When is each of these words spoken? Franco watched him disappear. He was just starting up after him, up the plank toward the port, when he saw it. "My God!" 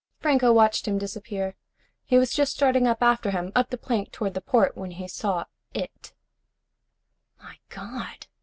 Franco 0.17 0.51
watched 0.51 0.87
him 0.87 0.97
disappear. 0.97 1.55
He 2.05 2.17
was 2.17 2.33
just 2.33 2.53
starting 2.53 2.87
up 2.87 3.03
after 3.03 3.29
him, 3.29 3.51
up 3.55 3.69
the 3.69 3.77
plank 3.77 4.11
toward 4.11 4.33
the 4.33 4.41
port, 4.41 4.75
when 4.75 4.89
he 4.89 5.07
saw 5.07 5.45
it. 5.75 6.11
"My 7.39 7.59
God!" 7.69 8.25